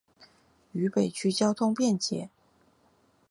[0.71, 2.31] 渝北区交通便捷。